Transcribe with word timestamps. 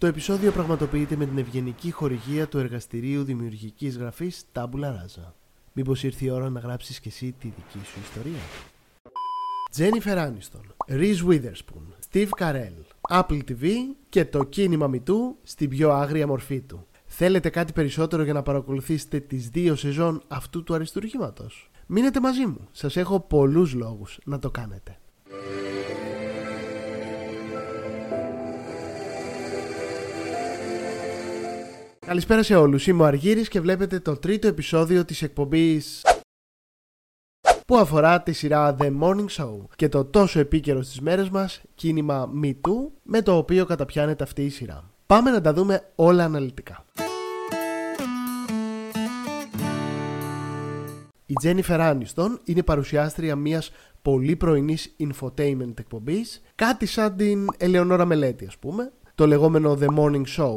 Το 0.00 0.06
επεισόδιο 0.06 0.52
πραγματοποιείται 0.52 1.16
με 1.16 1.26
την 1.26 1.38
ευγενική 1.38 1.90
χορηγία 1.90 2.48
του 2.48 2.58
εργαστηρίου 2.58 3.24
δημιουργικής 3.24 3.96
γραφής 3.96 4.44
Tabula 4.52 4.84
Rasa. 4.84 5.32
Μήπως 5.72 6.02
ήρθε 6.02 6.24
η 6.24 6.30
ώρα 6.30 6.50
να 6.50 6.60
γράψεις 6.60 7.00
και 7.00 7.08
εσύ 7.08 7.34
τη 7.40 7.52
δική 7.56 7.86
σου 7.86 7.98
ιστορία; 8.00 8.40
Jennifer 9.76 10.26
Aniston, 10.26 10.94
Reese 10.98 11.26
Witherspoon, 11.28 12.12
Steve 12.12 12.28
Carell, 12.38 12.84
Apple 13.10 13.40
TV 13.48 13.70
και 14.08 14.24
το 14.24 14.44
κίνημα 14.44 14.86
μητού 14.86 15.36
στην 15.42 15.68
πιο 15.68 15.90
άγρια 15.90 16.26
μορφή 16.26 16.60
του. 16.60 16.86
Θέλετε 17.06 17.50
κάτι 17.50 17.72
περισσότερο 17.72 18.22
για 18.22 18.32
να 18.32 18.42
παρακολουθήσετε 18.42 19.20
τις 19.20 19.48
δύο 19.48 19.76
σεζόν 19.76 20.22
αυτού 20.28 20.62
του 20.62 20.74
αριστουργήματος. 20.74 21.70
Μείνετε 21.86 22.20
μαζί 22.20 22.46
μου, 22.46 22.68
σας 22.72 22.96
έχω 22.96 23.20
πολλούς 23.20 23.74
λόγους 23.74 24.18
να 24.24 24.38
το 24.38 24.50
κάνετε. 24.50 24.99
Καλησπέρα 32.10 32.42
σε 32.42 32.56
όλους, 32.56 32.86
είμαι 32.86 33.02
ο 33.02 33.06
Αργύρης 33.06 33.48
και 33.48 33.60
βλέπετε 33.60 34.00
το 34.00 34.16
τρίτο 34.16 34.46
επεισόδιο 34.46 35.04
της 35.04 35.22
εκπομπής 35.22 36.04
που 37.66 37.76
αφορά 37.76 38.22
τη 38.22 38.32
σειρά 38.32 38.76
The 38.80 38.98
Morning 39.00 39.26
Show 39.28 39.56
και 39.76 39.88
το 39.88 40.04
τόσο 40.04 40.40
επίκαιρο 40.40 40.82
στις 40.82 41.00
μέρες 41.00 41.28
μας 41.30 41.60
κίνημα 41.74 42.30
Me 42.42 42.46
Too 42.46 42.90
με 43.02 43.22
το 43.22 43.36
οποίο 43.36 43.66
καταπιάνεται 43.66 44.24
αυτή 44.24 44.44
η 44.44 44.48
σειρά. 44.48 44.90
Πάμε 45.06 45.30
να 45.30 45.40
τα 45.40 45.52
δούμε 45.52 45.90
όλα 45.94 46.24
αναλυτικά. 46.24 46.84
Η 51.26 51.34
Jennifer 51.42 51.78
Aniston 51.78 52.38
είναι 52.44 52.62
παρουσιάστρια 52.62 53.36
μιας 53.36 53.70
πολύ 54.02 54.36
πρωινής 54.36 54.96
infotainment 54.98 55.78
εκπομπής, 55.78 56.42
κάτι 56.54 56.86
σαν 56.86 57.16
την 57.16 57.46
Ελεονόρα 57.56 58.04
Μελέτη 58.04 58.46
ας 58.46 58.56
πούμε, 58.56 58.92
το 59.14 59.26
λεγόμενο 59.26 59.78
The 59.80 59.86
Morning 59.96 60.24
Show 60.36 60.56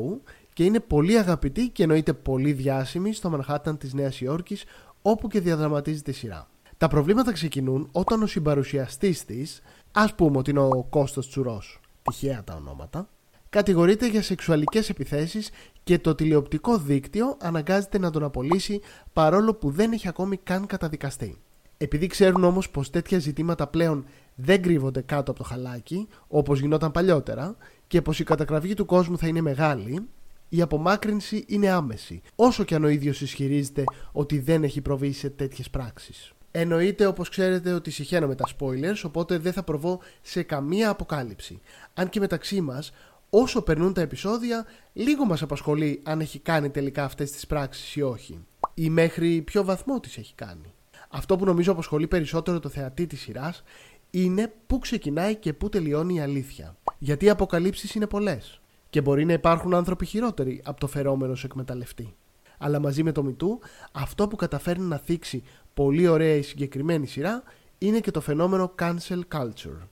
και 0.54 0.64
είναι 0.64 0.80
πολύ 0.80 1.18
αγαπητή 1.18 1.70
και 1.70 1.84
εννοείται 1.84 2.14
πολύ 2.14 2.54
διάσημη 2.54 3.14
στο 3.14 3.40
Manhattan 3.48 3.80
της 3.80 3.94
Νέας 3.94 4.22
Υόρκης 4.22 4.64
όπου 5.02 5.28
και 5.28 5.40
διαδραματίζεται 5.40 6.12
η 6.12 6.14
σειρά. 6.14 6.48
Τα 6.78 6.88
προβλήματα 6.88 7.32
ξεκινούν 7.32 7.90
όταν 7.92 8.22
ο 8.22 8.26
συμπαρουσιαστής 8.26 9.26
της, 9.26 9.62
ας 9.92 10.16
πούμε 10.16 10.38
ότι 10.38 10.50
είναι 10.50 10.60
ο 10.60 10.86
Κώστος 10.90 11.28
Τσουρός, 11.30 11.80
τυχαία 12.02 12.44
τα 12.44 12.56
ονόματα, 12.56 13.08
κατηγορείται 13.50 14.08
για 14.08 14.22
σεξουαλικές 14.22 14.90
επιθέσεις 14.90 15.50
και 15.84 16.00
το 16.00 16.16
τηλεοπτικό 16.16 16.78
δίκτυο 16.78 17.38
αναγκάζεται 17.42 18.00
να 18.00 18.10
τον 18.10 18.24
απολύσει 18.24 18.82
παρόλο 19.14 19.54
που 19.54 19.72
δεν 19.72 19.92
έχει 19.92 20.08
ακόμη 20.08 20.38
καν 20.38 20.66
καταδικαστεί. 20.66 21.38
Επειδή 21.78 22.08
ξέρουν 22.08 22.44
όμως 22.44 22.70
πως 22.70 22.90
τέτοια 22.90 23.20
ζητήματα 23.20 23.68
πλέον 23.68 24.06
δεν 24.36 24.62
κρύβονται 24.62 25.02
κάτω 25.02 25.32
από 25.32 25.40
το 25.40 25.46
χαλάκι, 25.46 26.08
όπως 26.28 26.60
γινόταν 26.60 26.92
παλιότερα, 26.92 27.56
και 27.88 28.02
πως 28.02 28.20
η 28.20 28.24
κατακραυγή 28.24 28.74
του 28.74 28.86
κόσμου 28.86 29.18
θα 29.18 29.28
είναι 29.28 29.42
μεγάλη, 29.42 30.08
η 30.56 30.62
απομάκρυνση 30.62 31.44
είναι 31.48 31.70
άμεση, 31.70 32.22
όσο 32.36 32.64
και 32.64 32.76
αν 32.76 32.84
ο 32.84 32.88
ίδιος 32.88 33.22
ισχυρίζεται 33.22 33.84
ότι 34.12 34.40
δεν 34.40 34.64
έχει 34.64 34.82
προβεί 34.82 35.12
σε 35.12 35.30
τέτοιες 35.30 35.70
πράξεις. 35.70 36.34
Εννοείται 36.52 37.06
όπως 37.06 37.30
ξέρετε 37.30 37.72
ότι 37.72 37.92
συχαίνω 37.92 38.28
με 38.28 38.36
τα 38.36 38.46
spoilers, 38.58 39.02
οπότε 39.04 39.38
δεν 39.38 39.54
θα 39.54 39.64
προβώ 39.64 40.00
σε 40.22 40.44
καμία 40.44 40.90
αποκάλυψη. 40.90 41.62
Αν 41.94 42.10
και 42.10 42.20
μεταξύ 42.20 42.62
μας, 42.62 42.92
όσο 43.30 43.62
περνούν 43.62 43.94
τα 43.94 44.02
επεισόδια, 44.02 44.66
λίγο 44.94 45.26
μας 45.26 45.42
απασχολεί 45.42 46.02
αν 46.04 46.20
έχει 46.20 46.40
κάνει 46.40 46.70
τελικά 46.70 47.04
αυτές 47.04 47.32
τις 47.32 47.48
πράξεις 47.48 47.96
ή 47.96 48.02
όχι. 48.02 48.40
Ή 48.74 48.90
μέχρι 48.90 49.42
ποιο 49.42 49.64
βαθμό 49.64 50.00
τις 50.00 50.18
έχει 50.18 50.34
κάνει. 50.36 50.74
Αυτό 51.10 51.38
που 51.38 51.46
νομίζω 51.46 51.72
απασχολεί 51.72 52.08
περισσότερο 52.08 52.60
το 52.60 52.70
θεατή 52.70 53.08
της 53.08 53.22
σειράς 53.22 53.64
είναι 54.10 54.54
πού 54.68 54.80
ξεκινάει 54.80 55.36
και 55.36 55.54
πού 55.54 55.70
τελειώνει 55.70 56.16
η 56.16 56.20
αλήθεια. 56.20 56.76
Γιατί 57.00 57.26
οι 57.26 57.30
αποκαλύψεις 57.30 57.96
είναι 57.96 58.08
πολλές 58.08 58.58
και 58.94 59.02
μπορεί 59.02 59.26
να 59.26 59.34
υπάρχουν 59.34 59.74
άνθρωποι 59.74 60.06
χειρότεροι 60.06 60.62
από 60.66 60.80
το 60.80 60.88
φερόμενο 60.88 61.36
σε 61.36 61.46
εκμεταλλευτή. 61.46 62.16
Αλλά 62.58 62.80
μαζί 62.80 63.04
με 63.04 63.12
το 63.12 63.24
Μητού, 63.24 63.60
αυτό 63.92 64.28
που 64.28 64.36
καταφέρνει 64.36 64.86
να 64.86 64.98
θίξει 64.98 65.44
πολύ 65.74 66.08
ωραία 66.08 66.36
η 66.36 66.42
συγκεκριμένη 66.42 67.08
σειρά 67.08 67.44
είναι 67.78 68.00
και 68.00 68.12
το 68.12 68.22
φαινόμενο 68.22 68.76
cancel 68.80 69.20
culture 69.34 69.88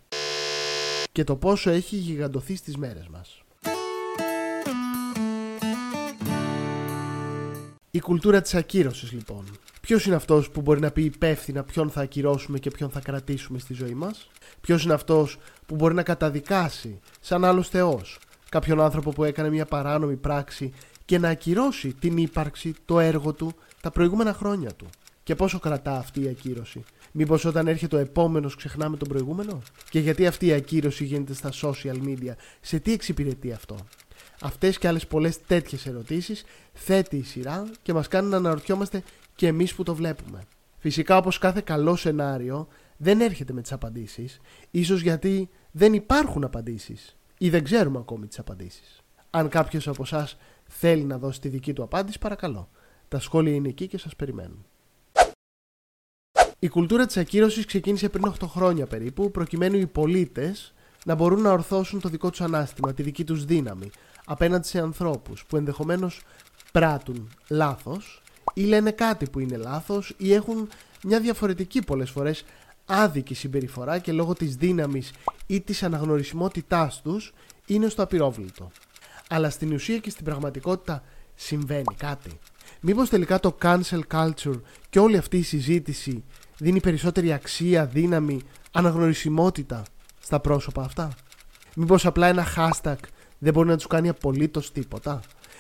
και 1.12 1.24
το 1.24 1.36
πόσο 1.36 1.70
έχει 1.70 1.96
γιγαντωθεί 1.96 2.56
στις 2.56 2.78
μέρες 2.78 3.08
μας. 3.08 3.44
Η 7.92 8.00
κουλτούρα 8.00 8.42
της 8.42 8.56
ακύρωσης 8.56 9.12
λοιπόν. 9.12 9.46
Ποιος 9.82 10.06
είναι 10.06 10.16
αυτός 10.16 10.50
που 10.50 10.62
μπορεί 10.62 10.80
να 10.80 10.92
πει 10.92 11.04
υπεύθυνα 11.04 11.64
ποιον 11.64 11.90
θα 11.90 12.02
ακυρώσουμε 12.02 12.60
και 12.60 12.70
ποιον 12.70 12.90
θα 12.90 13.00
κρατήσουμε 13.00 13.60
στη 13.60 13.74
ζωή 13.74 13.94
μας; 13.94 14.30
Ποιος 14.62 14.84
είναι 14.84 14.94
αυτός 14.94 15.38
που 15.66 15.76
μπορεί 15.76 15.94
να 15.94 16.04
καταδικάσει 16.04 17.00
σαν 17.20 17.46
άλλος 17.46 17.70
θεός; 17.70 18.20
Κάποιον 18.52 18.82
άνθρωπο 18.82 19.12
που 19.12 19.24
έκανε 19.24 19.50
μια 19.50 19.66
παράνομη 19.66 20.16
πράξη 20.16 20.72
και 21.06 21.18
να 21.20 21.30
ακυρώσει 21.30 21.94
την 21.94 22.18
ύπαρξη, 22.18 22.74
το 22.86 23.00
έργο 23.00 23.34
του, 23.34 23.52
τα 23.82 23.92
προηγούμενα 23.92 24.34
χρόνια 24.34 24.74
του. 24.74 24.86
Και 25.24 25.36
πόσο 25.36 25.60
κρατά 25.60 25.98
αυτή 25.98 26.24
η 26.24 26.28
ακύρωση. 26.28 26.84
Μήπως 27.12 27.46
όταν 27.46 27.68
έρχεται 27.68 27.96
ο 27.96 28.00
επόμενος 28.00 28.56
ξεχνάμε 28.56 28.98
τον 28.98 29.08
προηγούμενο; 29.08 29.62
Και 29.90 30.00
γιατί 30.00 30.28
αυτή 30.28 30.46
η 30.46 30.54
ακύρωση 30.54 31.04
γίνεται 31.04 31.34
στα 31.34 31.52
social 31.62 32.04
media, 32.06 32.34
σε 32.62 32.80
τι 32.80 32.92
εξυπηρετεί 32.92 33.52
αυτό; 33.52 33.76
Αυτές 34.42 34.78
και 34.78 34.88
άλλες 34.88 35.08
πολλές 35.08 35.42
τέτοιες 35.42 35.86
ερωτήσεις 35.86 36.44
θέτει 36.74 37.18
η 37.18 37.24
σειρά 37.24 37.72
και 37.82 37.94
μας 37.94 38.08
κάνει 38.08 38.30
να 38.30 38.38
αναρωτιόμαστε 38.38 39.04
και 39.36 39.48
εμείς 39.48 39.74
που 39.74 39.84
το 39.84 39.96
βλέπουμε. 39.96 40.44
Φυσικά, 40.78 41.18
όπως 41.18 41.38
κάθε 41.38 41.62
καλό 41.62 41.96
σενάριο, 41.96 42.68
δεν 42.98 43.22
έρχεται 43.22 43.54
με 43.54 43.62
τις 43.62 43.72
απαντήσεις, 43.72 44.40
ίσως 44.72 45.02
γιατί 45.02 45.50
δεν 45.72 45.94
υπάρχουν 45.94 46.44
απαντήσεις 46.44 47.16
ή 47.42 47.50
δεν 47.50 47.64
ξέρουμε 47.64 47.98
ακόμη 47.98 48.28
τις 48.28 48.40
απαντήσεις. 48.40 49.02
Αν 49.30 49.50
κάποιος 49.50 49.88
από 49.88 50.04
εσάς 50.04 50.38
θέλει 50.68 51.04
να 51.04 51.18
δώσει 51.18 51.42
τη 51.42 51.50
δική 51.50 51.74
του 51.74 51.84
απάντηση, 51.84 52.20
παρακαλώ. 52.20 52.70
Τα 53.08 53.20
σχόλια 53.20 53.54
είναι 53.54 53.68
εκεί 53.68 53.88
και 53.88 53.98
σας 53.98 54.16
περιμένουν. 54.16 54.66
Η 56.60 56.68
κουλτούρα 56.68 57.06
της 57.06 57.18
ακύρωσης 57.18 57.66
ξεκίνησε 57.66 58.10
πριν 58.10 58.26
8 58.26 58.48
χρόνια 58.48 58.86
περίπου, 58.86 59.32
προκειμένου 59.32 59.78
οι 59.78 59.88
πολίτες 59.88 60.74
να 61.06 61.16
μπορούν 61.16 61.42
να 61.42 61.52
ορθώσουν 61.52 62.00
το 62.00 62.10
δικό 62.10 62.30
τους 62.30 62.42
ανάστημα, 62.42 62.94
τη 62.94 63.04
δική 63.04 63.24
τους 63.24 63.46
δύναμη, 63.46 63.90
απέναντι 64.26 64.68
σε 64.68 64.80
ανθρώπους 64.80 65.46
που 65.46 65.58
ενδεχομένως 65.58 66.22
πράττουν 66.72 67.30
λάθος 67.50 68.22
ή 68.54 68.62
λένε 68.64 68.92
κάτι 68.92 69.30
που 69.30 69.40
είναι 69.40 69.58
λάθος 69.58 70.14
ή 70.18 70.34
έχουν 70.34 70.70
μια 71.04 71.20
διαφορετική 71.20 71.82
πολλές 71.82 72.10
φορές 72.10 72.44
άδικη 72.92 73.34
συμπεριφορά 73.34 74.00
και 74.00 74.12
λόγω 74.12 74.34
της 74.34 74.56
δύναμης 74.56 75.12
ή 75.48 75.62
της 75.62 75.84
αναγνωρισιμότητάς 75.84 77.02
τους 77.02 77.34
είναι 77.66 77.90
στο 77.90 78.04
απειρόβλητο. 78.04 78.72
Αλλά 79.30 79.50
στην 79.50 79.74
ουσία 79.74 79.98
και 79.98 80.10
στην 80.10 80.26
πραγματικότητα 80.26 81.04
συμβαίνει 81.36 81.96
κάτι. 81.98 82.40
Μήπως 82.82 83.10
τελικά 83.10 83.40
το 83.40 83.58
cancel 83.62 84.00
culture 84.12 84.62
και 84.90 85.00
όλη 85.00 85.18
αυτή 85.18 85.38
η 85.38 85.44
συζήτηση 85.44 86.24
δίνει 86.58 86.80
περισσότερη 86.80 87.34
αξία, 87.34 87.86
δύναμη, 87.86 88.42
αναγνωρισιμότητα 88.72 89.84
στα 90.20 90.40
πρόσωπα 90.40 90.84
αυτά; 90.84 91.10
Μήπως 91.76 92.06
απλά 92.06 92.28
ένα 92.28 92.46
hashtag 92.56 92.96
δεν 93.40 93.54
μπορεί 93.54 93.68
να 93.68 93.76
τους 93.76 93.88
κάνει 93.88 94.10
απολύτως 94.10 94.72
τίποτα; 94.72 95.20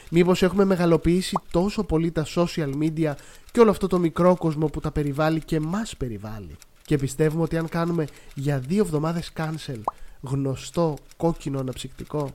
Μήπως 0.09 0.44
έχουμε 0.44 0.66
μεγαλοποιήσει 0.66 1.38
τόσο 1.52 1.84
πολύ 1.84 2.12
τα 2.12 2.25
social 2.36 2.72
media 2.81 3.14
και 3.52 3.59
όλο 3.59 3.70
αυτό 3.70 3.88
το 3.88 4.00
μικρό 4.00 4.36
κόσμο 4.38 4.66
που 4.68 4.80
τα 4.80 4.91
περιβάλλει 4.91 5.40
και 5.40 5.59
μας 5.59 5.97
περιβάλλει; 5.97 6.58
Και 6.91 6.97
πιστεύουμε 6.97 7.44
ότι 7.44 7.57
αν 7.57 7.69
κάνουμε 7.69 8.07
για 8.35 8.59
δύο 8.59 8.84
εβδομάδες 8.84 9.31
cancel 9.38 9.81
γνωστό 10.22 10.97
κόκκινο 11.18 11.59
αναψυκτικό 11.59 12.29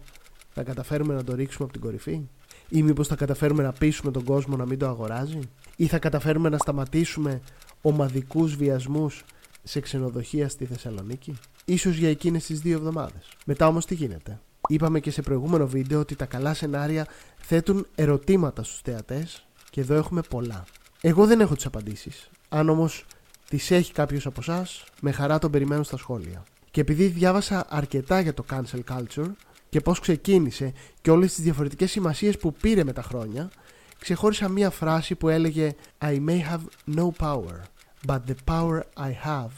θα 0.55 0.63
καταφέρουμε 0.63 1.15
να 1.15 1.25
το 1.25 1.35
ρίξουμε 1.35 1.65
από 1.65 1.73
την 1.73 1.81
κορυφή; 1.81 2.21
Ή 2.69 2.83
μήπως 2.83 3.09
θα 3.09 3.17
καταφέρουμε 3.17 3.63
να 3.63 3.73
πείσουμε 3.73 4.11
τον 4.11 4.25
κόσμο 4.25 4.57
να 4.57 4.67
μην 4.67 4.79
το 4.79 4.87
αγοράζει; 4.87 5.39
Ή 5.77 5.87
θα 5.87 5.99
καταφέρουμε 5.99 6.49
να 6.49 6.59
σταματήσουμε 6.59 7.41
ομαδικούς 7.83 8.57
βιασμούς 8.57 9.25
σε 9.63 9.81
ξενοδοχεία 9.81 10.49
στη 10.49 10.65
Θεσσαλονίκη; 10.65 11.39
Ίσως 11.65 11.97
για 11.97 12.09
εκείνες 12.11 12.47
τις 12.47 12.61
δύο 12.61 12.77
εβδομάδες. 12.77 13.29
Μετά 13.47 13.67
όμως 13.67 13.87
τι 13.87 13.95
γίνεται; 13.95 14.41
Είπαμε 14.69 15.01
και 15.01 15.11
σε 15.11 15.23
προηγούμενο 15.23 15.67
βίντεο 15.67 16.01
ότι 16.01 16.17
τα 16.17 16.27
καλά 16.27 16.55
σενάρια 16.55 17.07
θέτουν 17.37 17.87
ερωτήματα 17.95 18.63
στους 18.63 18.81
θεατές 18.81 19.47
και 19.71 19.81
εδώ 19.81 19.95
έχουμε 19.95 20.21
πολλά. 20.29 20.65
Εγώ 21.01 21.27
δεν 21.27 21.41
έχω 21.41 21.55
τις 21.55 21.67
απαντήσεις. 21.67 22.31
Αν 22.49 22.69
όμως 22.69 23.05
τις 23.49 23.71
έχει 23.71 23.93
κάποιος 23.93 24.27
από 24.27 24.41
εσάς, 24.41 24.85
με 25.01 25.11
χαρά 25.11 25.39
τον 25.39 25.51
περιμένω 25.51 25.83
στα 25.83 25.97
σχόλια. 25.97 26.45
Και 26.71 26.81
επειδή 26.81 27.07
διάβασα 27.07 27.67
αρκετά 27.69 28.21
για 28.21 28.35
το 28.35 28.45
cancel 28.51 28.81
culture 28.89 29.31
και 29.69 29.81
πώς 29.81 30.01
ξεκίνησε 30.01 30.73
και 31.01 31.11
όλες 31.11 31.35
τις 31.35 31.45
διαφορετικές 31.45 31.91
σημασίες 31.91 32.39
που 32.39 32.53
πήρε 32.53 32.85
με 32.85 32.93
τα 32.93 33.03
χρόνια, 33.03 33.51
ξεχώρισα 33.99 34.49
μία 34.49 34.71
φράση 34.71 35.15
που 35.15 35.29
έλεγε 35.29 35.75
I 36.01 36.19
may 36.27 36.41
have 36.51 36.95
no 36.97 37.11
power, 37.19 37.61
but 38.07 38.19
the 38.27 38.55
power 38.55 38.81
I 38.97 39.11
have 39.25 39.51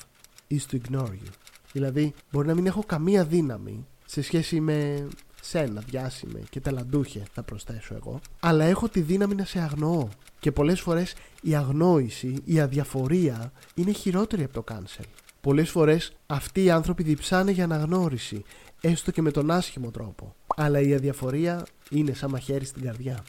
is 0.50 0.61
to 0.70 0.81
ignore 0.81 1.12
you. 1.12 1.32
Δηλαδή, 1.73 2.14
μπορεί 2.31 2.46
να 2.46 2.55
μην 2.55 2.67
έχω 2.67 2.82
καμία 2.87 3.25
δύναμη 3.25 3.87
σε 4.05 4.23
σχέση 4.23 4.61
με 4.61 5.08
σένα, 5.43 5.82
διάσημε 5.87 6.40
και 6.50 6.61
ταλαντούχε, 6.61 7.23
θα 7.32 7.43
προσθέσω 7.43 7.94
εγώ, 7.94 8.20
αλλά 8.40 8.64
έχω 8.64 8.88
τη 8.88 9.00
δύναμη 9.00 9.35
να 9.35 9.44
σε 9.44 9.58
αγνοώ. 9.58 10.08
Και 10.40 10.52
πολλές 10.52 10.81
φορές 10.81 11.14
η 11.43 11.55
αγνόηση, 11.55 12.35
η 12.44 12.61
αδιαφορία 12.61 13.52
είναι 13.75 13.93
χειρότερη 13.93 14.44
από 14.44 14.52
το 14.52 14.64
cancel. 14.73 15.05
Πολλές 15.40 15.70
φορές 15.70 16.12
αυτοί 16.26 16.64
οι 16.64 16.70
άνθρωποι 16.70 17.02
διψάνε 17.02 17.50
για 17.50 17.64
αναγνώριση, 17.64 18.44
έστω 18.81 19.11
και 19.11 19.23
με 19.23 19.31
τον 19.31 19.50
άσχημο 19.50 19.90
τρόπο. 19.90 20.35
αλλά 20.56 20.81
η 20.81 20.94
αδιαφορία 20.94 21.67
είναι 21.90 22.14
σαν 22.14 22.31
μαχαίρι 22.31 22.64
στην 22.64 22.82
καρδιά. 22.82 23.25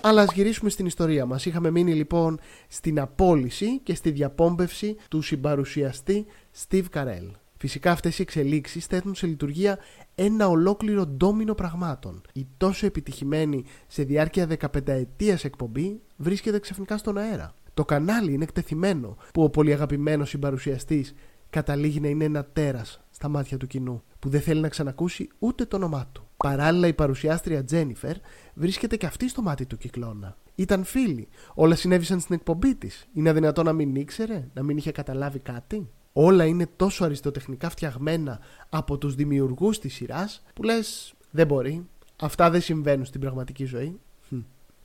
Αλλά 0.00 0.22
ας 0.22 0.32
γυρίσουμε 0.32 0.70
στην 0.70 0.86
ιστορία 0.86 1.26
μας. 1.26 1.46
Είχαμε 1.46 1.70
μείνει 1.70 1.94
λοιπόν 1.94 2.40
στην 2.68 3.00
απόλυση 3.00 3.78
και 3.78 3.94
στη 3.94 4.10
διαπόμπευση 4.10 4.96
του 5.08 5.22
συμπαρουσιαστή 5.22 6.26
Steve 6.66 6.84
Carell. 6.94 7.30
Φυσικά 7.62 7.90
αυτές 7.90 8.18
οι 8.18 8.22
εξελίξεις 8.22 8.86
θέτουν 8.86 9.14
σε 9.14 9.26
λειτουργία 9.26 9.78
ένα 10.14 10.48
ολόκληρο 10.48 11.06
ντόμινο 11.06 11.54
πραγμάτων. 11.54 12.20
Η 12.32 12.46
τόσο 12.56 12.86
επιτυχημένη 12.86 13.64
σε 13.86 14.02
διάρκεια 14.02 14.46
15 14.46 14.88
ετίας 14.88 15.44
εκπομπή 15.44 16.00
βρίσκεται 16.16 16.58
ξαφνικά 16.58 16.96
στον 16.96 17.18
αέρα. 17.18 17.54
Το 17.74 17.84
κανάλι 17.84 18.32
είναι 18.32 18.42
εκτεθειμένο 18.42 19.16
που 19.32 19.42
ο 19.42 19.50
πολύ 19.50 19.72
αγαπημένος 19.72 20.28
συμπαρουσιαστής 20.28 21.14
καταλήγει 21.50 22.00
να 22.00 22.08
είναι 22.08 22.24
ένα 22.24 22.44
τέρας 22.44 23.00
στα 23.10 23.28
μάτια 23.28 23.56
του 23.56 23.66
κοινού 23.66 24.02
που 24.18 24.28
δεν 24.28 24.40
θέλει 24.40 24.60
να 24.60 24.68
ξανακούσει 24.68 25.28
ούτε 25.38 25.64
το 25.64 25.76
όνομά 25.76 26.06
του. 26.12 26.28
Παράλληλα, 26.36 26.86
η 26.86 26.94
παρουσιάστρια 26.94 27.64
Τζένιφερ 27.64 28.16
βρίσκεται 28.54 28.96
και 28.96 29.06
αυτή 29.06 29.28
στο 29.28 29.42
μάτι 29.42 29.66
του 29.66 29.76
κυκλώνα. 29.76 30.36
Ήταν 30.54 30.84
φίλοι. 30.84 31.28
Όλα 31.54 31.74
συνέβησαν 31.74 32.20
στην 32.20 32.34
εκπομπή 32.34 32.74
της. 32.74 33.08
Είναι 33.14 33.32
δυνατό 33.32 33.62
να 33.62 33.72
μην 33.72 33.94
ήξερε, 33.94 34.48
να 34.54 34.62
μην 34.62 34.76
είχε 34.76 34.92
καταλάβει 34.92 35.38
κάτι; 35.38 35.88
Όλα 36.12 36.44
είναι 36.44 36.68
τόσο 36.76 37.04
αριστοτεχνικά 37.04 37.70
φτιαγμένα 37.70 38.40
από 38.68 38.98
τους 38.98 39.14
δημιουργούς 39.14 39.78
της 39.78 39.94
σειράς 39.94 40.42
που 40.54 40.62
λες 40.62 41.14
δεν 41.30 41.46
μπορεί. 41.46 41.86
Αυτά 42.20 42.50
δεν 42.50 42.60
συμβαίνουν 42.60 43.04
στην 43.04 43.20
πραγματική 43.20 43.64
ζωή. 43.64 44.00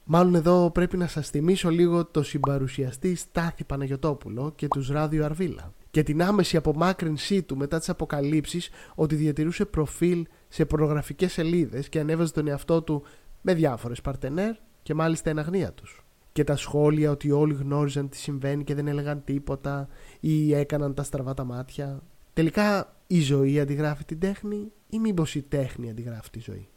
Μάλλον 0.09 0.35
εδώ 0.35 0.71
πρέπει 0.71 0.97
να 0.97 1.07
σας 1.07 1.29
θυμίσω 1.29 1.69
λίγο 1.69 2.06
το 2.06 2.24
συμπαρουσιαστή 2.24 3.15
Στάθη 3.15 3.63
Παναγιωτόπουλο 3.63 4.53
και 4.56 4.68
τους 4.68 4.89
Ράδιο 4.89 5.25
Αρβίλα 5.25 5.74
και 5.91 6.03
την 6.03 6.21
άμεση 6.24 6.57
απομάκρυνσή 6.57 7.44
του 7.44 7.57
μετά 7.57 7.80
τις 7.80 7.89
αποκαλύψεις 7.89 8.69
ότι 8.95 9.15
διατηρούσε 9.15 9.65
προφίλ 9.65 10.25
σε 10.47 10.65
προγραφικές 10.65 11.31
σελίδες 11.31 11.89
και 11.89 12.00
ανέβαζε 12.00 12.33
τον 12.33 12.47
εαυτό 12.47 12.81
του 12.81 13.03
με 13.41 13.53
διάφορες 13.53 14.01
παρτενέρ 14.01 14.56
και 14.83 14.94
μάλιστα 14.94 15.30
εν 15.30 15.39
αγνία 15.39 15.73
τους. 15.73 16.06
Και 16.38 16.44
τα 16.44 16.56
σχόλια 16.56 17.12
ότι 17.12 17.31
όλοι 17.31 17.54
γνώριζαν 17.54 18.10
τι 18.10 18.18
συμβαίνει 18.18 18.63
και 18.63 18.75
δεν 18.75 18.88
έλεγαν 18.88 19.24
τίποτα 19.24 19.88
ή 20.19 20.54
έκαναν 20.54 20.94
τα 20.94 21.04
στραβά 21.04 21.34
τα 21.34 21.44
μάτια. 21.44 22.01
Τελικά 22.34 22.95
η 23.07 23.22
ζωή 23.22 23.60
αντιγράφει 23.60 24.04
την 24.04 24.19
τέχνη 24.19 24.72
ή 24.89 25.00
μήπως 25.00 25.36
η 25.36 25.42
τέχνη 25.42 25.89
αντιγράφει 25.89 26.30
τη 26.30 26.39
ζωή; 26.39 26.68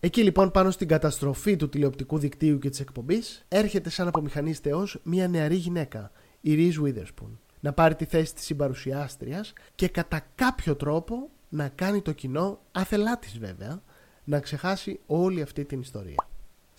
Εκεί 0.00 0.22
λοιπόν 0.22 0.50
πάνω 0.50 0.70
στην 0.70 0.88
καταστροφή 0.88 1.56
του 1.56 1.68
τηλεοπτικού 1.68 2.18
δικτύου 2.18 2.58
και 2.58 2.70
της 2.70 2.80
εκπομπής 2.80 3.44
έρχεται 3.48 3.90
σαν 3.90 4.08
απομηχανής 4.08 4.58
θεός 4.58 5.00
μια 5.02 5.28
νεαρή 5.28 5.56
γυναίκα, 5.56 6.10
η 6.40 6.54
Reese 6.56 6.84
Witherspoon 6.84 7.38
να 7.60 7.72
πάρει 7.72 7.94
τη 7.94 8.04
θέση 8.04 8.34
της 8.34 8.44
συμπαρουσιάστριας 8.44 9.52
και 9.74 9.88
κατά 9.88 10.26
κάποιο 10.34 10.76
τρόπο 10.76 11.30
να 11.48 11.68
κάνει 11.68 12.02
το 12.02 12.12
κοινό, 12.12 12.60
άθελά 12.72 13.18
της 13.18 13.38
βέβαια, 13.38 13.82
να 14.24 14.40
ξεχάσει 14.40 15.00
όλη 15.06 15.42
αυτή 15.42 15.64
την 15.64 15.80
ιστορία. 15.80 16.31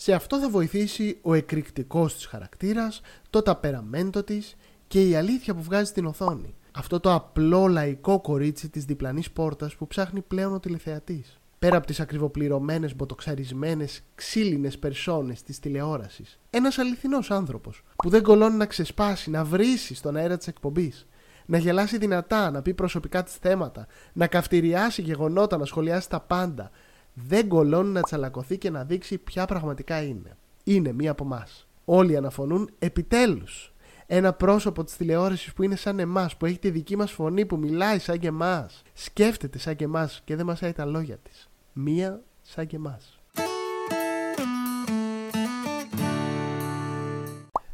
Σε 0.05 0.13
αυτό 0.13 0.39
θα 0.39 0.49
βοηθήσει 0.49 1.17
ο 1.21 1.33
εκρηκτικός 1.33 2.15
της 2.15 2.25
χαρακτήρας, 2.25 3.01
το 3.29 3.41
ταπεραμέντο 3.41 4.23
της 4.23 4.55
και 4.87 5.07
η 5.07 5.15
αλήθεια 5.15 5.55
που 5.55 5.61
βγάζει 5.61 5.89
στην 5.89 6.05
οθόνη. 6.05 6.55
Αυτό 6.71 6.99
το 6.99 7.13
απλό 7.13 7.67
λαϊκό 7.67 8.21
κορίτσι 8.21 8.69
της 8.69 8.85
διπλανής 8.85 9.31
πόρτας 9.31 9.75
που 9.75 9.87
ψάχνει 9.87 10.21
πλέον 10.21 10.53
ο 10.53 10.59
τηλεθεατής 10.59 11.39
πέρα 11.59 11.77
από 11.77 11.87
τις 11.87 11.99
ακριβοπληρωμένες, 11.99 12.95
μποτοξαρισμένες, 12.95 14.01
ξύλινες 14.15 14.77
περσόνες 14.77 15.43
της 15.43 15.59
τηλεόρασης. 15.59 16.39
Ένας 16.49 16.77
αληθινός 16.77 17.31
άνθρωπος 17.31 17.83
που 17.95 18.09
δεν 18.09 18.23
κολώνει 18.23 18.57
να 18.57 18.65
ξεσπάσει, 18.65 19.29
να 19.29 19.43
βρίσει 19.43 19.95
στον 19.95 20.15
αέρα 20.15 20.37
της 20.37 20.47
εκπομπής. 20.47 21.07
Να 21.45 21.57
γελάσει 21.57 21.97
δυνατά, 21.97 22.51
να 22.51 22.61
πει 22.61 22.73
προσωπικά 22.73 23.23
της 23.23 23.33
θέματα, 23.35 23.87
να 24.13 24.27
καυτηριάσει 24.27 25.01
γεγονότα, 25.01 25.57
να 25.57 25.65
σχολιάσει 25.65 26.09
τα 26.09 26.19
πάντα. 26.19 26.71
Δεν 27.13 27.47
κολώνει 27.47 27.89
να 27.89 28.01
τσαλακωθεί 28.01 28.57
και 28.57 28.69
να 28.69 28.83
δείξει 28.83 29.17
ποια 29.17 29.45
πραγματικά 29.45 30.01
είναι. 30.01 30.37
Είναι 30.63 30.91
μία 30.91 31.11
από 31.11 31.23
εμάς. 31.23 31.67
Όλοι 31.85 32.17
αναφωνούν 32.17 32.69
επιτέλους 32.79 33.73
ένα 34.05 34.33
πρόσωπο 34.33 34.83
της 34.83 34.97
τηλεόρασης 34.97 35.53
που 35.53 35.63
είναι 35.63 35.75
σαν 35.75 35.99
εμάς, 35.99 36.37
που 36.37 36.45
έχει 36.45 36.59
τη 36.59 36.69
δική 36.69 36.95
μας 36.95 37.11
φωνή, 37.11 37.45
που 37.45 37.57
μιλάει 37.57 37.99
σαν 37.99 38.19
και 38.19 38.27
εμάς, 38.27 38.81
σκέφτεται 38.93 39.57
σαν 39.57 39.75
και 39.75 39.83
εμάς 39.83 40.21
και 40.23 40.35
δεν 40.35 40.45
μασάει 40.45 40.73
τα 40.73 40.85
λόγια 40.85 41.17
της 41.17 41.49
μία 41.73 42.23
σαν 42.41 42.67
και 42.67 42.75
εμάς. 42.75 43.19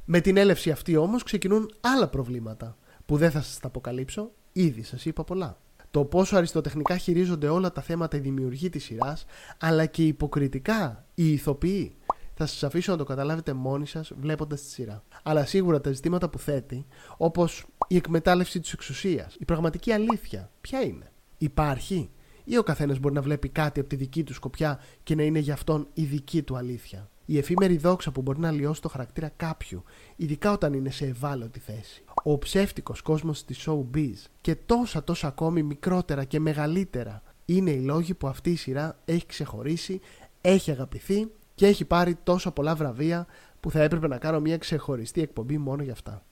Με 0.05 0.19
την 0.19 0.37
έλευση 0.37 0.71
αυτή 0.71 0.95
όμως 0.95 1.23
ξεκινούν 1.23 1.71
άλλα 1.81 2.07
προβλήματα 2.07 2.77
που 3.05 3.17
δεν 3.17 3.31
θα 3.31 3.41
σας 3.41 3.59
τα 3.59 3.67
αποκαλύψω, 3.67 4.31
ήδη 4.51 4.83
σας 4.83 5.05
είπα 5.05 5.23
πολλά. 5.23 5.57
Το 5.91 6.05
πόσο 6.05 6.37
αριστοτεχνικά 6.37 6.97
χειρίζονται 6.97 7.47
όλα 7.47 7.71
τα 7.71 7.81
θέματα 7.81 8.17
οι 8.17 8.19
δημιουργοί 8.19 8.69
της 8.69 8.83
σειράς, 8.83 9.25
αλλά 9.59 9.85
και 9.85 10.03
υποκριτικά 10.03 11.05
οι 11.13 11.31
ηθοποιοί. 11.31 11.95
Θα 12.33 12.45
σας 12.45 12.63
αφήσω 12.63 12.91
να 12.91 12.97
το 12.97 13.03
καταλάβετε 13.03 13.53
μόνοι 13.53 13.87
σας 13.87 14.11
βλέποντας 14.19 14.61
τη 14.61 14.69
σειρά. 14.69 15.03
Αλλά 15.23 15.45
σίγουρα 15.45 15.81
τα 15.81 15.91
ζητήματα 15.91 16.29
που 16.29 16.39
θέτει, 16.39 16.85
όπως 17.17 17.65
η 17.87 17.95
εκμετάλλευση 17.95 18.59
της 18.59 18.73
εξουσίας, 18.73 19.35
η 19.39 19.45
πραγματική 19.45 19.91
αλήθεια, 19.91 20.51
ποια 20.61 20.81
είναι; 20.81 21.11
Υπάρχει; 21.37 22.09
Ή 22.43 22.57
ο 22.57 22.63
καθένας 22.63 22.99
μπορεί 22.99 23.13
να 23.13 23.21
βλέπει 23.21 23.49
κάτι 23.49 23.79
από 23.79 23.89
τη 23.89 23.95
δική 23.95 24.23
του 24.23 24.33
σκοπιά 24.33 24.79
και 25.03 25.15
να 25.15 25.23
είναι 25.23 25.39
για 25.39 25.53
αυτόν 25.53 25.87
η 25.93 26.03
δική 26.03 26.41
του 26.41 26.57
αλήθεια; 26.57 27.09
Η 27.25 27.37
εφήμερη 27.37 27.77
δόξα 27.77 28.11
που 28.11 28.21
μπορεί 28.21 28.39
να 28.39 28.51
λιώσει 28.51 28.81
το 28.81 28.89
χαρακτήρα 28.89 29.31
κάποιου, 29.35 29.83
ειδικά 30.15 30.51
όταν 30.51 30.73
είναι 30.73 30.89
σε 30.89 31.05
ευάλωτη 31.05 31.59
θέση. 31.59 32.03
Ο 32.23 32.37
ψεύτικος 32.37 33.01
κόσμος 33.01 33.45
της 33.45 33.67
showbiz 33.67 34.15
και 34.41 34.55
τόσα 34.55 35.03
τόσα 35.03 35.27
ακόμη 35.27 35.63
μικρότερα 35.63 36.23
και 36.23 36.39
μεγαλύτερα 36.39 37.21
είναι 37.45 37.71
οι 37.71 37.81
λόγοι 37.81 38.13
που 38.13 38.27
αυτή 38.27 38.49
η 38.51 38.55
σειρά 38.55 38.99
έχει 39.05 39.25
ξεχωρίσει, 39.25 39.99
έχει 40.41 40.71
αγαπηθεί 40.71 41.31
και 41.55 41.67
έχει 41.67 41.85
πάρει 41.85 42.17
τόσα 42.23 42.51
πολλά 42.51 42.75
βραβεία 42.75 43.27
που 43.59 43.71
θα 43.71 43.81
έπρεπε 43.81 44.07
να 44.07 44.17
κάνω 44.17 44.39
μια 44.39 44.57
ξεχωριστή 44.57 45.21
εκπομπή 45.21 45.57
μόνο 45.57 45.83
για 45.83 45.93
αυτά. 45.93 46.23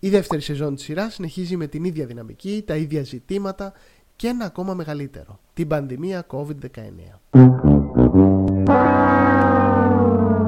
Η 0.00 0.08
δεύτερη 0.08 0.42
σεζόν 0.42 0.74
της 0.74 0.84
σειράς 0.84 1.14
συνεχίζει 1.14 1.56
με 1.56 1.66
την 1.66 1.84
ίδια 1.84 2.06
δυναμική, 2.06 2.62
τα 2.66 2.76
ίδια 2.76 3.02
ζητήματα 3.02 3.72
και 4.16 4.28
ένα 4.28 4.44
ακόμα 4.44 4.74
μεγαλύτερο, 4.74 5.40
την 5.54 5.68
πανδημία 5.68 6.26
COVID-19. 6.28 6.66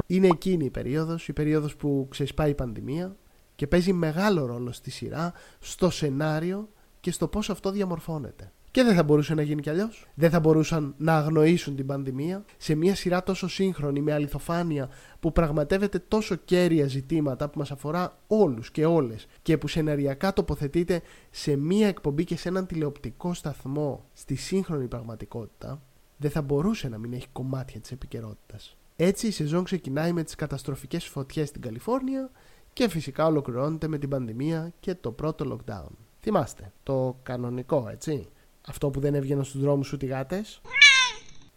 Είναι 0.06 0.26
εκείνη 0.26 0.64
η 0.64 0.70
περίοδος, 0.70 1.29
η 1.29 1.32
περίοδος 1.32 1.76
που 1.76 2.06
ξεσπάει 2.11 2.50
η 2.50 2.55
πανδημία 2.55 3.17
και 3.59 3.67
παίζει 3.67 3.93
μεγάλο 3.93 4.47
ρόλο 4.47 4.73
στη 4.73 4.91
σειρά, 4.91 5.33
στο 5.59 5.91
σενάριο 5.91 6.69
και 7.01 7.11
στο 7.11 7.29
πώς 7.29 7.51
αυτό 7.51 7.71
διαμορφώνεται. 7.71 8.53
Και 8.71 8.83
δεν 8.83 8.95
θα 8.95 9.03
μπορούσε 9.03 9.35
να 9.35 9.43
γίνει 9.43 9.63
κι 9.63 9.71
αλλιώς. 9.71 10.07
Δεν 10.15 10.31
θα 10.31 10.41
μπορούσαν 10.41 10.95
να 10.99 11.17
αγνοήσουν 11.17 11.77
την 11.77 11.87
πανδημία 11.87 12.45
σε 12.57 12.75
μια 12.75 12.95
σειρά 12.95 13.23
τόσο 13.23 13.49
σύγχρονη 13.49 14.00
με 14.00 14.12
αληθοφάνεια 14.12 14.88
που 15.21 15.33
πραγματεύεται 15.33 15.99
τόσο 15.99 16.35
κέρια 16.35 16.87
ζητήματα 16.87 17.49
που 17.49 17.59
μας 17.59 17.71
αφορά 17.71 18.19
όλους 18.27 18.71
και 18.71 18.85
όλες 18.85 19.27
και 19.43 19.59
που 19.59 19.69
σεναριακά 19.69 20.33
τοποθετείται 20.33 21.03
σε 21.31 21.57
μια 21.57 21.88
εκπομπή 21.88 22.25
και 22.25 22.37
σε 22.37 22.49
έναν 22.49 22.67
τηλεοπτικό 22.67 23.35
σταθμό 23.35 24.05
στη 24.12 24.35
σύγχρονη 24.35 24.87
πραγματικότητα, 24.87 25.83
δεν 26.17 26.31
θα 26.31 26.43
μπορούσε 26.43 26.88
να 26.88 26.99
μην 26.99 27.12
έχει 27.12 27.29
κομμάτια 27.33 27.81
της 27.81 27.93
επικαιρότητας. 27.93 28.77
Έτσι 29.00 29.27
η 29.27 29.31
σεζόν 29.31 29.65
ξεκινάει 29.65 30.12
με 30.12 30.23
τις 30.23 30.35
καταστροφικές 30.35 31.05
φωτιές 31.05 31.49
στην 31.49 31.61
Καλιφόρνια 31.61 32.31
και 32.78 32.88
φυσικά 32.88 33.26
ολοκληρώνεται 33.26 33.88
με 33.88 33.99
την 33.99 34.08
πανδημία 34.08 34.73
και 34.80 34.94
το 34.94 35.12
πρώτο 35.12 35.58
lockdown. 35.58 35.90
Θυμάστε, 36.20 36.73
το 36.82 37.18
κανονικό, 37.23 37.88
έτσι. 37.90 38.28
Αυτό 38.66 38.90
που 38.90 39.00
δεν 39.00 39.14
έβγαιναν 39.14 39.44
στους 39.44 39.61
δρόμους 39.61 39.92
ούτε 39.92 40.06
οι 40.06 40.08
γάτες. 40.08 40.61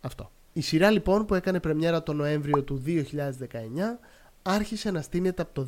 Αυτό. 0.01 0.31
Η 0.53 0.61
σειρά 0.61 0.89
λοιπόν 0.89 1.25
που 1.25 1.35
έκανε 1.35 1.59
πρεμιέρα 1.59 2.03
το 2.03 2.13
Νοέμβριο 2.13 2.63
του 2.63 2.83
2019 2.85 2.99
άρχισε 4.41 4.91
να 4.91 5.01
στείνεται 5.01 5.41
από 5.41 5.53
το 5.53 5.67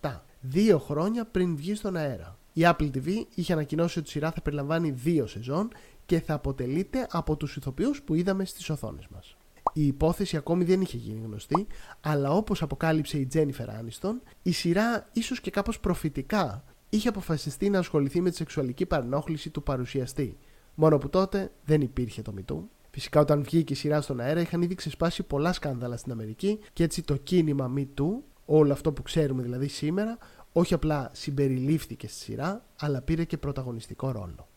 2017. 0.00 0.20
Δύο 0.40 0.78
χρόνια 0.78 1.24
πριν 1.24 1.56
βγει 1.56 1.74
στον 1.74 1.96
αέρα. 1.96 2.38
Η 2.52 2.60
Apple 2.64 2.90
TV 2.94 3.24
είχε 3.34 3.52
ανακοινώσει 3.52 3.98
ότι 3.98 4.08
η 4.08 4.10
σειρά 4.10 4.30
θα 4.30 4.40
περιλαμβάνει 4.40 4.90
δύο 4.90 5.26
σεζόν 5.26 5.68
και 6.06 6.20
θα 6.20 6.34
αποτελείται 6.34 7.06
από 7.10 7.36
τους 7.36 7.56
ηθοποιούς 7.56 8.02
που 8.02 8.14
είδαμε 8.14 8.44
στις 8.44 8.70
οθόνες 8.70 9.06
μας. 9.08 9.36
Η 9.72 9.86
υπόθεση 9.86 10.36
ακόμη 10.36 10.64
δεν 10.64 10.80
είχε 10.80 10.96
γίνει 10.96 11.20
γνωστή, 11.24 11.66
αλλά 12.00 12.30
όπως 12.30 12.62
αποκάλυψε 12.62 13.18
η 13.18 13.28
Jennifer 13.34 13.66
Aniston, 13.66 14.14
η 14.42 14.52
σειρά 14.52 15.08
ίσως 15.12 15.40
και 15.40 15.50
κάπως 15.50 15.80
προφητικά 15.80 16.64
είχε 16.88 17.08
αποφασιστεί 17.08 17.70
να 17.70 17.78
ασχοληθεί 17.78 18.20
με 18.20 18.30
τη 18.30 18.36
σεξουαλική 18.36 18.86
παρενόχληση 18.86 19.50
του 19.50 19.62
παρουσιαστή. 19.62 20.38
Μόνο 20.74 20.98
που 20.98 21.08
τότε 21.08 21.52
δεν 21.64 21.80
υπήρχε 21.80 22.22
το 22.22 22.32
μητού. 22.32 22.68
Φυσικά, 22.90 23.20
όταν 23.20 23.42
βγήκε 23.42 23.72
η 23.72 23.76
σειρά 23.76 24.00
στον 24.00 24.20
αέρα, 24.20 24.40
είχαν 24.40 24.62
ήδη 24.62 24.74
ξεσπάσει 24.74 25.22
πολλά 25.22 25.52
σκάνδαλα 25.52 25.96
στην 25.96 26.12
Αμερική 26.12 26.58
και 26.72 26.82
έτσι 26.82 27.02
το 27.02 27.16
κίνημα 27.16 27.72
MeToo, 27.76 28.22
όλο 28.44 28.72
αυτό 28.72 28.92
που 28.92 29.02
ξέρουμε 29.02 29.42
δηλαδή 29.42 29.68
σήμερα, 29.68 30.18
όχι 30.52 30.74
απλά 30.74 31.10
συμπεριλήφθηκε 31.12 32.08
στη 32.08 32.18
σειρά, 32.18 32.64
αλλά 32.78 33.00
πήρε 33.00 33.24
και 33.24 33.38
πρωταγωνιστικό 33.38 34.10
ρόλο. 34.10 34.48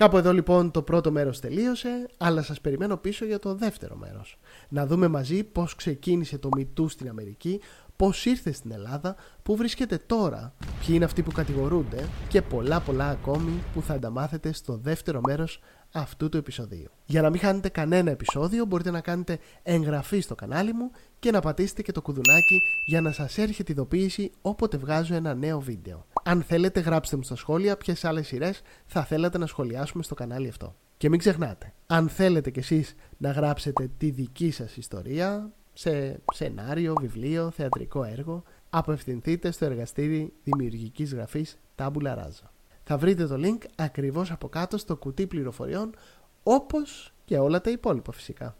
Κάπου 0.00 0.16
εδώ 0.16 0.32
λοιπόν 0.32 0.70
το 0.70 0.82
πρώτο 0.82 1.10
μέρος 1.10 1.40
τελείωσε, 1.40 2.06
αλλά 2.16 2.42
σας 2.42 2.60
περιμένω 2.60 2.96
πίσω 2.96 3.24
για 3.24 3.38
το 3.38 3.54
δεύτερο 3.54 3.96
μέρος. 3.96 4.38
Να 4.68 4.86
δούμε 4.86 5.08
μαζί 5.08 5.44
πώς 5.44 5.74
ξεκίνησε 5.74 6.38
το 6.38 6.48
MeToo 6.56 6.90
στην 6.90 7.08
Αμερική, 7.08 7.60
πώς 7.96 8.24
ήρθε 8.24 8.52
στην 8.52 8.72
Ελλάδα, 8.72 9.16
πού 9.42 9.56
βρίσκεται 9.56 9.98
τώρα, 10.06 10.54
ποιοι 10.58 10.88
είναι 10.88 11.04
αυτοί 11.04 11.22
που 11.22 11.32
κατηγορούνται 11.32 12.08
και 12.28 12.42
πολλά 12.42 12.80
πολλά 12.80 13.08
ακόμη 13.08 13.62
που 13.74 13.82
θα 13.82 13.94
ανταμάθετε 13.94 14.52
στο 14.52 14.76
δεύτερο 14.76 15.20
μέρος 15.26 15.60
αυτού 15.92 16.28
του 16.28 16.36
επεισοδίου. 16.36 16.90
Για 17.06 17.22
να 17.22 17.30
μην 17.30 17.40
χάνετε 17.40 17.68
κανένα 17.68 18.10
επεισόδιο 18.10 18.64
μπορείτε 18.64 18.90
να 18.90 19.00
κάνετε 19.00 19.38
εγγραφή 19.62 20.20
στο 20.20 20.34
κανάλι 20.34 20.72
μου 20.72 20.90
και 21.18 21.30
να 21.30 21.40
πατήσετε 21.40 21.82
και 21.82 21.92
το 21.92 22.02
κουδουνάκι 22.02 22.60
για 22.86 23.00
να 23.00 23.12
σας 23.12 23.38
έρχεται 23.38 23.72
ειδοποίηση 23.72 24.30
όποτε 24.42 24.76
βγάζω 24.76 25.14
ένα 25.14 25.34
νέο 25.34 25.60
βίντεο. 25.60 26.06
Αν 26.22 26.42
θέλετε 26.42 26.80
γράψτε 26.80 27.16
μου 27.16 27.22
στα 27.22 27.36
σχόλια 27.36 27.76
ποιες 27.76 28.04
άλλες 28.04 28.26
σειρές 28.26 28.62
θα 28.86 29.04
θέλατε 29.04 29.38
να 29.38 29.46
σχολιάσουμε 29.46 30.02
στο 30.02 30.14
κανάλι 30.14 30.48
αυτό. 30.48 30.74
Και 30.96 31.08
μην 31.08 31.18
ξεχνάτε, 31.18 31.72
αν 31.86 32.08
θέλετε 32.08 32.50
κι 32.50 32.58
εσείς 32.58 32.94
να 33.16 33.30
γράψετε 33.30 33.90
τη 33.98 34.10
δική 34.10 34.50
σας 34.50 34.76
ιστορία 34.76 35.52
σε 35.72 36.20
σενάριο, 36.32 36.94
βιβλίο, 37.00 37.50
θεατρικό 37.50 38.04
έργο, 38.04 38.42
απευθυνθείτε 38.70 39.50
στο 39.50 39.64
εργαστήρι 39.64 40.32
δημιουργικής 40.44 41.14
γραφής 41.14 41.58
Tabula 41.76 42.14
Rasa. 42.16 42.59
Θα 42.92 42.98
βρείτε 42.98 43.26
το 43.26 43.34
link 43.38 43.64
ακριβώς 43.76 44.30
από 44.30 44.48
κάτω 44.48 44.78
στο 44.78 44.96
κουτί 44.96 45.26
πληροφοριών 45.26 45.94
όπως 46.42 47.12
και 47.24 47.38
όλα 47.38 47.60
τα 47.60 47.70
υπόλοιπα 47.70 48.12
φυσικά. 48.12 48.56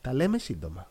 Τα 0.00 0.12
λέμε 0.12 0.38
σύντομα. 0.38 0.90